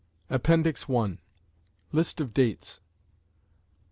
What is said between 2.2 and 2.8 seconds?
OF DATES.